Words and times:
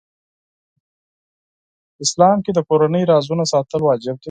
اسلام 2.03 2.37
کې 2.45 2.51
د 2.53 2.59
کورنۍ 2.69 3.03
رازونه 3.11 3.43
ساتل 3.53 3.81
واجب 3.83 4.15
دي. 4.17 4.19